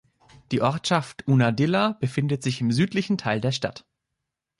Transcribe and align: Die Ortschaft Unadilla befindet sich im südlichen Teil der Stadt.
Die 0.51 0.61
Ortschaft 0.63 1.27
Unadilla 1.27 1.91
befindet 1.91 2.41
sich 2.41 2.59
im 2.59 2.71
südlichen 2.71 3.19
Teil 3.19 3.39
der 3.39 3.51
Stadt. 3.51 3.85